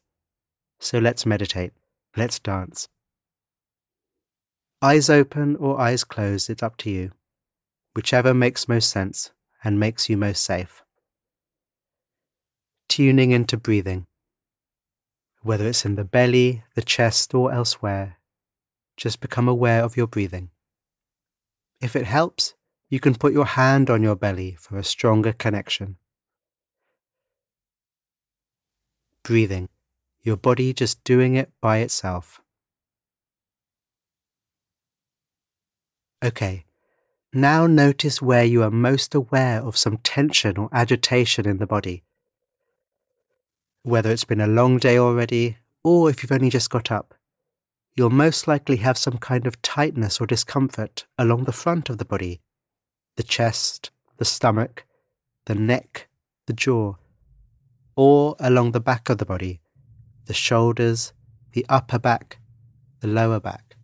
So 0.79 1.00
let's 1.00 1.25
meditate. 1.25 1.74
Let's 2.15 2.39
dance. 2.39 2.88
Eyes 4.82 5.10
open 5.10 5.55
or 5.55 5.79
eyes 5.79 6.03
closed, 6.03 6.50
it's 6.50 6.62
up 6.62 6.77
to 6.77 6.89
you. 6.89 7.12
Whichever 7.96 8.34
makes 8.34 8.67
most 8.67 8.89
sense 8.89 9.32
and 9.63 9.79
makes 9.79 10.10
you 10.10 10.17
most 10.17 10.44
safe. 10.44 10.84
Tuning 12.88 13.32
into 13.32 13.58
breathing. 13.58 14.05
Whether 15.41 15.67
it's 15.67 15.86
in 15.86 15.96
the 15.96 16.03
belly, 16.03 16.63
the 16.75 16.82
chest, 16.82 17.34
or 17.34 17.51
elsewhere, 17.51 18.17
just 18.98 19.20
become 19.20 19.48
aware 19.48 19.84
of 19.84 19.98
your 19.98 20.08
breathing. 20.08 20.50
If 21.82 21.96
it 21.96 22.05
helps, 22.05 22.53
you 22.89 23.00
can 23.00 23.15
put 23.15 23.34
your 23.34 23.46
hand 23.46 23.89
on 23.89 24.04
your 24.04 24.15
belly 24.15 24.56
for 24.60 24.77
a 24.77 24.84
stronger 24.84 25.34
connection. 25.34 25.98
Breathing, 29.24 29.70
your 30.22 30.38
body 30.38 30.72
just 30.74 31.04
doing 31.04 31.36
it 31.36 31.51
by 31.62 31.77
itself. 31.77 32.42
Okay, 36.24 36.65
now 37.34 37.65
notice 37.68 38.22
where 38.22 38.44
you 38.44 38.62
are 38.63 38.72
most 38.72 39.15
aware 39.15 39.62
of 39.62 39.77
some 39.77 39.98
tension 39.98 40.58
or 40.58 40.70
agitation 40.72 41.48
in 41.48 41.58
the 41.58 41.68
body. 41.68 42.04
Whether 43.82 44.12
it's 44.12 44.24
been 44.24 44.42
a 44.42 44.48
long 44.48 44.77
day 44.77 44.98
already, 44.98 45.58
or 45.84 46.10
if 46.10 46.22
you've 46.22 46.32
only 46.32 46.50
just 46.50 46.70
got 46.70 46.92
up, 46.92 47.15
you'll 47.96 48.10
most 48.10 48.48
likely 48.48 48.77
have 48.77 48.98
some 48.98 49.18
kind 49.18 49.48
of 49.48 49.62
tightness 49.62 50.22
or 50.22 50.27
discomfort 50.27 51.06
along 51.18 51.44
the 51.44 51.51
front 51.51 51.89
of 51.89 51.98
the 51.98 52.06
body 52.06 52.42
the 53.15 53.24
chest, 53.24 53.91
the 54.17 54.25
stomach, 54.25 54.86
the 55.45 55.55
neck, 55.55 56.07
the 56.48 56.53
jaw, 56.53 56.95
or 57.95 58.36
along 58.39 58.72
the 58.72 58.79
back 58.79 59.10
of 59.10 59.17
the 59.17 59.25
body, 59.25 59.62
the 60.25 60.34
shoulders, 60.34 61.13
the 61.53 61.65
upper 61.69 62.00
back, 62.00 62.39
the 63.00 63.07
lower 63.07 63.39
back. 63.39 63.77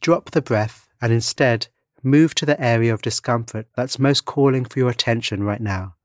Drop 0.00 0.30
the 0.30 0.42
breath 0.42 0.88
and 1.00 1.12
instead 1.12 1.68
move 2.02 2.34
to 2.34 2.46
the 2.46 2.60
area 2.60 2.94
of 2.94 3.02
discomfort 3.02 3.66
that's 3.74 3.98
most 3.98 4.24
calling 4.24 4.64
for 4.64 4.78
your 4.78 4.90
attention 4.90 5.42
right 5.42 5.60
now. 5.60 5.96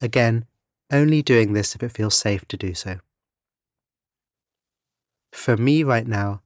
Again, 0.00 0.44
only 0.90 1.22
doing 1.22 1.52
this 1.52 1.74
if 1.74 1.82
it 1.82 1.92
feels 1.92 2.14
safe 2.14 2.46
to 2.48 2.56
do 2.56 2.74
so. 2.74 2.98
For 5.32 5.56
me 5.56 5.82
right 5.82 6.06
now, 6.06 6.42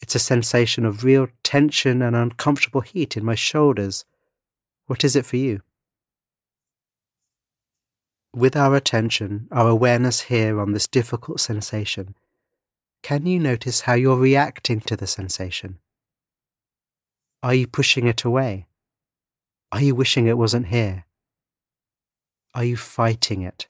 it's 0.00 0.14
a 0.14 0.20
sensation 0.20 0.84
of 0.84 1.04
real 1.04 1.28
tension 1.42 2.02
and 2.02 2.14
uncomfortable 2.14 2.82
heat 2.82 3.16
in 3.16 3.24
my 3.24 3.34
shoulders. 3.34 4.04
What 4.86 5.04
is 5.04 5.16
it 5.16 5.26
for 5.26 5.36
you? 5.36 5.62
With 8.34 8.54
our 8.54 8.74
attention, 8.74 9.48
our 9.50 9.68
awareness 9.68 10.22
here 10.22 10.60
on 10.60 10.72
this 10.72 10.86
difficult 10.86 11.40
sensation, 11.40 12.14
can 13.02 13.24
you 13.24 13.38
notice 13.38 13.82
how 13.82 13.94
you're 13.94 14.16
reacting 14.16 14.80
to 14.82 14.96
the 14.96 15.06
sensation? 15.06 15.78
Are 17.42 17.54
you 17.54 17.66
pushing 17.66 18.06
it 18.06 18.24
away? 18.24 18.66
Are 19.72 19.80
you 19.80 19.94
wishing 19.94 20.26
it 20.26 20.38
wasn't 20.38 20.66
here? 20.66 21.04
Are 22.54 22.64
you 22.64 22.76
fighting 22.76 23.42
it? 23.42 23.68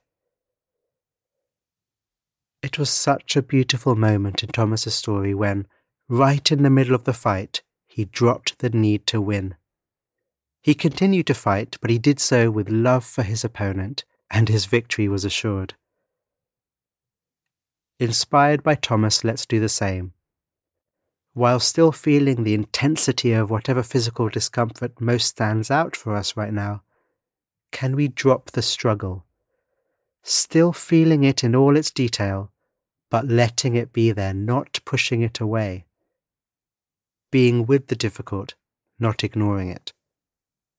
It 2.62 2.78
was 2.78 2.90
such 2.90 3.36
a 3.36 3.42
beautiful 3.42 3.94
moment 3.94 4.42
in 4.42 4.48
Thomas's 4.48 4.94
story 4.94 5.34
when, 5.34 5.66
right 6.08 6.52
in 6.52 6.62
the 6.62 6.70
middle 6.70 6.94
of 6.94 7.04
the 7.04 7.12
fight, 7.12 7.62
he 7.86 8.04
dropped 8.04 8.58
the 8.58 8.70
need 8.70 9.06
to 9.08 9.20
win. 9.20 9.56
He 10.62 10.74
continued 10.74 11.26
to 11.28 11.34
fight, 11.34 11.78
but 11.80 11.90
he 11.90 11.98
did 11.98 12.20
so 12.20 12.50
with 12.50 12.68
love 12.68 13.04
for 13.04 13.22
his 13.22 13.44
opponent, 13.44 14.04
and 14.30 14.48
his 14.48 14.66
victory 14.66 15.08
was 15.08 15.24
assured. 15.24 15.74
Inspired 17.98 18.62
by 18.62 18.74
Thomas, 18.74 19.24
let's 19.24 19.46
do 19.46 19.58
the 19.58 19.68
same. 19.68 20.12
While 21.32 21.60
still 21.60 21.92
feeling 21.92 22.44
the 22.44 22.54
intensity 22.54 23.32
of 23.32 23.50
whatever 23.50 23.82
physical 23.82 24.28
discomfort 24.28 25.00
most 25.00 25.26
stands 25.26 25.70
out 25.70 25.96
for 25.96 26.14
us 26.14 26.36
right 26.36 26.52
now, 26.52 26.82
can 27.72 27.96
we 27.96 28.08
drop 28.08 28.52
the 28.52 28.62
struggle? 28.62 29.24
Still 30.22 30.72
feeling 30.72 31.24
it 31.24 31.44
in 31.44 31.54
all 31.54 31.76
its 31.76 31.90
detail, 31.90 32.50
but 33.10 33.26
letting 33.26 33.76
it 33.76 33.92
be 33.92 34.12
there, 34.12 34.34
not 34.34 34.80
pushing 34.84 35.22
it 35.22 35.40
away 35.40 35.85
being 37.36 37.66
with 37.66 37.88
the 37.88 37.94
difficult, 37.94 38.54
not 38.98 39.22
ignoring 39.22 39.68
it, 39.68 39.92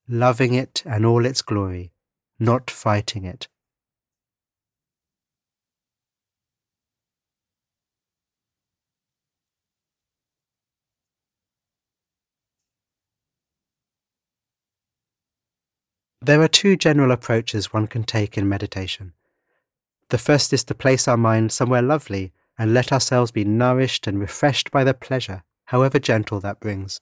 loving 0.09 0.55
it 0.55 0.81
and 0.87 1.05
all 1.05 1.23
its 1.23 1.43
glory, 1.43 1.91
not 2.39 2.71
fighting 2.71 3.25
it. 3.25 3.47
There 16.19 16.41
are 16.41 16.47
two 16.47 16.75
general 16.75 17.11
approaches 17.11 17.71
one 17.71 17.85
can 17.85 18.03
take 18.03 18.35
in 18.35 18.49
meditation. 18.49 19.13
The 20.09 20.17
first 20.17 20.51
is 20.53 20.63
to 20.63 20.73
place 20.73 21.07
our 21.07 21.17
mind 21.17 21.51
somewhere 21.51 21.83
lovely 21.83 22.33
and 22.57 22.73
let 22.73 22.91
ourselves 22.91 23.29
be 23.29 23.45
nourished 23.45 24.07
and 24.07 24.19
refreshed 24.19 24.71
by 24.71 24.83
the 24.83 24.95
pleasure 24.95 25.43
however 25.67 25.99
gentle 25.99 26.39
that 26.39 26.59
brings. 26.59 26.99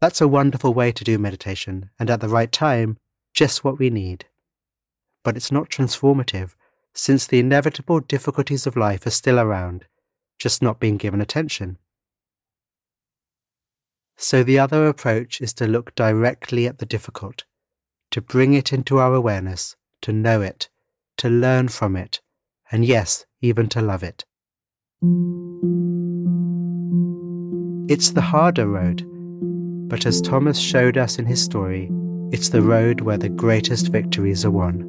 That's 0.00 0.20
a 0.20 0.28
wonderful 0.28 0.72
way 0.72 0.92
to 0.92 1.04
do 1.04 1.18
meditation, 1.18 1.90
and 1.98 2.08
at 2.08 2.20
the 2.20 2.28
right 2.28 2.50
time, 2.50 2.98
just 3.34 3.64
what 3.64 3.78
we 3.78 3.90
need. 3.90 4.26
But 5.24 5.36
it's 5.36 5.50
not 5.50 5.70
transformative, 5.70 6.54
since 6.94 7.26
the 7.26 7.40
inevitable 7.40 8.00
difficulties 8.00 8.66
of 8.66 8.76
life 8.76 9.06
are 9.06 9.10
still 9.10 9.38
around, 9.38 9.86
just 10.38 10.62
not 10.62 10.78
being 10.80 10.96
given 10.96 11.20
attention. 11.20 11.78
So 14.16 14.42
the 14.42 14.58
other 14.58 14.88
approach 14.88 15.40
is 15.40 15.52
to 15.54 15.66
look 15.66 15.94
directly 15.94 16.66
at 16.66 16.78
the 16.78 16.86
difficult, 16.86 17.44
to 18.10 18.20
bring 18.20 18.54
it 18.54 18.72
into 18.72 18.98
our 18.98 19.14
awareness, 19.14 19.76
to 20.02 20.12
know 20.12 20.42
it, 20.42 20.68
to 21.18 21.28
learn 21.28 21.68
from 21.68 21.96
it, 21.96 22.20
and 22.70 22.84
yes, 22.84 23.26
even 23.40 23.68
to 23.70 23.80
love 23.80 24.02
it. 24.02 24.24
It's 27.88 28.10
the 28.10 28.20
harder 28.20 28.68
road, 28.68 29.02
but 29.88 30.04
as 30.04 30.20
Thomas 30.20 30.58
showed 30.58 30.98
us 30.98 31.18
in 31.18 31.24
his 31.24 31.42
story, 31.42 31.90
it's 32.30 32.50
the 32.50 32.60
road 32.60 33.00
where 33.00 33.16
the 33.16 33.30
greatest 33.30 33.88
victories 33.88 34.44
are 34.44 34.50
won. 34.50 34.84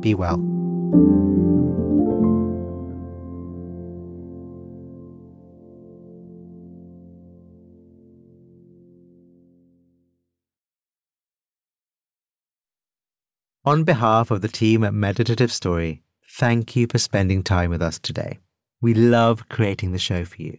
Be 0.00 0.14
well. 0.14 0.34
On 13.64 13.82
behalf 13.84 14.30
of 14.30 14.42
the 14.42 14.48
team 14.48 14.84
at 14.84 14.92
Meditative 14.92 15.50
Story, 15.50 16.02
thank 16.28 16.76
you 16.76 16.86
for 16.86 16.98
spending 16.98 17.42
time 17.42 17.70
with 17.70 17.80
us 17.80 17.98
today. 17.98 18.40
We 18.82 18.92
love 18.92 19.48
creating 19.48 19.92
the 19.92 19.98
show 19.98 20.26
for 20.26 20.42
you. 20.42 20.58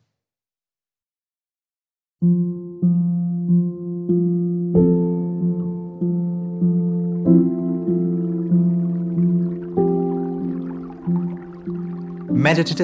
Meditative 2.23 2.37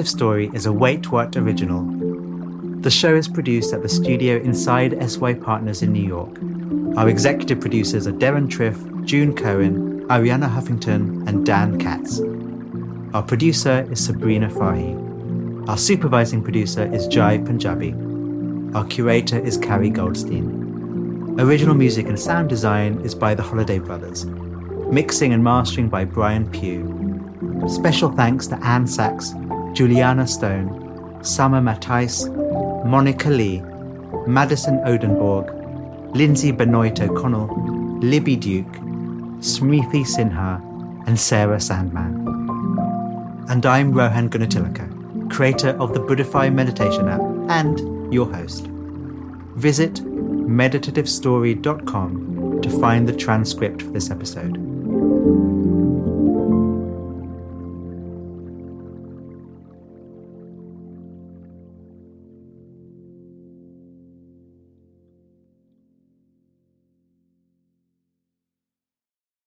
Story 0.08 0.50
is 0.52 0.66
a 0.66 0.72
Wait 0.72 1.12
What 1.12 1.36
original. 1.36 1.84
The 2.80 2.90
show 2.90 3.14
is 3.14 3.28
produced 3.28 3.72
at 3.72 3.82
the 3.82 3.88
studio 3.88 4.38
inside 4.38 5.00
SY 5.08 5.34
Partners 5.34 5.82
in 5.82 5.92
New 5.92 6.04
York. 6.04 6.36
Our 6.96 7.08
executive 7.08 7.60
producers 7.60 8.08
are 8.08 8.12
Deron 8.12 8.48
Triff, 8.48 9.04
June 9.04 9.36
Cohen, 9.36 10.04
Arianna 10.08 10.52
Huffington, 10.52 11.28
and 11.28 11.46
Dan 11.46 11.78
Katz. 11.78 12.20
Our 13.14 13.22
producer 13.22 13.86
is 13.88 14.04
Sabrina 14.04 14.48
Fahi. 14.48 15.68
Our 15.68 15.78
supervising 15.78 16.42
producer 16.42 16.92
is 16.92 17.06
Jai 17.06 17.38
Punjabi. 17.38 18.07
Our 18.74 18.84
curator 18.84 19.38
is 19.38 19.56
Carrie 19.56 19.88
Goldstein. 19.88 21.36
Original 21.40 21.74
music 21.74 22.06
and 22.06 22.20
sound 22.20 22.50
design 22.50 23.00
is 23.00 23.14
by 23.14 23.34
the 23.34 23.42
Holiday 23.42 23.78
Brothers. 23.78 24.26
Mixing 24.26 25.32
and 25.32 25.42
mastering 25.42 25.88
by 25.88 26.04
Brian 26.04 26.50
Pugh. 26.50 27.64
Special 27.66 28.10
thanks 28.12 28.46
to 28.48 28.62
Anne 28.62 28.86
Sachs, 28.86 29.32
Juliana 29.72 30.26
Stone, 30.26 31.24
Summer 31.24 31.62
Matthijs, 31.62 32.28
Monica 32.84 33.30
Lee, 33.30 33.62
Madison 34.26 34.78
Odenborg, 34.84 35.50
Lindsay 36.14 36.52
Benoit 36.52 37.00
O'Connell, 37.00 37.48
Libby 38.02 38.36
Duke, 38.36 38.66
Smriti 39.40 40.04
Sinha, 40.04 40.60
and 41.06 41.18
Sarah 41.18 41.60
Sandman. 41.60 42.26
And 43.48 43.64
I'm 43.64 43.92
Rohan 43.92 44.28
Gunatilaka, 44.28 45.30
creator 45.30 45.70
of 45.80 45.94
the 45.94 46.00
Buddhify 46.00 46.52
meditation 46.52 47.08
app 47.08 47.22
and 47.48 47.97
your 48.12 48.32
host. 48.32 48.66
Visit 49.56 49.94
meditativestory.com 49.94 52.60
to 52.62 52.80
find 52.80 53.08
the 53.08 53.16
transcript 53.16 53.82
for 53.82 53.90
this 53.90 54.10
episode. 54.10 54.67